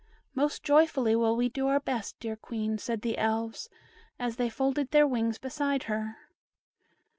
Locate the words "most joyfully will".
0.33-1.35